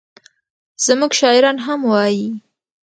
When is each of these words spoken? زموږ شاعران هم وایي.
زموږ 0.85 1.11
شاعران 1.19 1.57
هم 1.65 1.79
وایي. 1.91 2.27